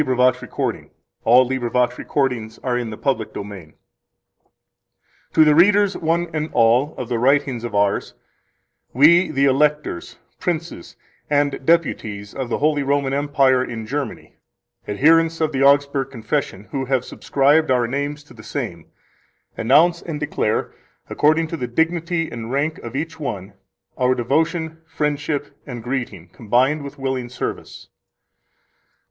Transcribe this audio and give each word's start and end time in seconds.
Other 0.01 0.15
Sects 0.33 0.51
PrefacePreface 0.51 0.89
to 1.25 1.45
the 1.45 1.69
Christian 1.69 2.89
Book 2.89 3.01
of 3.05 3.33
Concord 3.33 3.35
1 3.35 3.73
To 5.33 5.45
the 5.45 5.53
Readers, 5.53 5.95
one 5.95 6.27
and 6.33 6.49
all, 6.53 6.95
of 6.97 7.07
these 7.09 7.19
Writings 7.19 7.63
of 7.63 7.75
ours, 7.75 8.15
we, 8.93 9.29
the 9.29 9.45
Electors, 9.45 10.17
Princes, 10.39 10.95
and 11.29 11.63
Deputies 11.63 12.33
of 12.33 12.49
the 12.49 12.57
Holy 12.57 12.81
Roman 12.81 13.13
Empire 13.13 13.63
in 13.63 13.85
Germany, 13.85 14.37
adherents 14.87 15.39
of 15.39 15.51
the 15.51 15.61
Augsburg 15.61 16.09
Confession, 16.09 16.63
who 16.71 16.85
have 16.85 17.05
subscribed 17.05 17.69
our 17.69 17.85
names 17.85 18.23
to 18.23 18.33
the 18.33 18.41
same, 18.41 18.87
announce 19.55 20.01
and 20.01 20.19
declare, 20.19 20.73
according 21.11 21.45
to 21.49 21.57
the 21.57 21.67
dignity 21.67 22.27
and 22.31 22.49
rank 22.51 22.79
of 22.79 22.95
each 22.95 23.19
one, 23.19 23.53
our 23.99 24.15
devotion, 24.15 24.81
friendship, 24.87 25.55
and 25.67 25.83
greeting, 25.83 26.27
combined 26.29 26.83
with 26.83 26.97
willing 26.97 27.29
service. 27.29 27.89